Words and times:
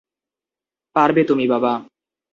পারবে 0.95 1.21
তুমি, 1.23 1.45
বাবা। 1.47 1.73